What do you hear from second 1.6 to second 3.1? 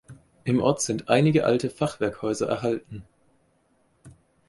Fachwerkhäuser erhalten.